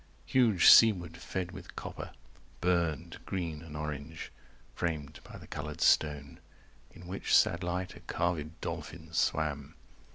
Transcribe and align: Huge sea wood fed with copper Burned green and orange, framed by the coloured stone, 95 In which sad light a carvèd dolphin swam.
Huge 0.25 0.65
sea 0.67 0.91
wood 0.93 1.15
fed 1.15 1.51
with 1.51 1.75
copper 1.75 2.09
Burned 2.59 3.19
green 3.23 3.61
and 3.61 3.77
orange, 3.77 4.31
framed 4.73 5.19
by 5.23 5.37
the 5.37 5.45
coloured 5.45 5.79
stone, 5.79 6.39
95 6.89 6.95
In 7.03 7.07
which 7.07 7.37
sad 7.37 7.61
light 7.63 7.95
a 7.95 7.99
carvèd 7.99 8.49
dolphin 8.61 9.13
swam. 9.13 9.75